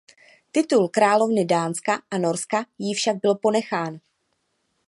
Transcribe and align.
Titul 0.51 0.89
královny 0.89 1.45
Dánska 1.45 2.01
a 2.11 2.17
Norska 2.17 2.65
jí 2.77 2.93
však 2.93 3.15
byl 3.21 3.35
ponechán. 3.35 3.99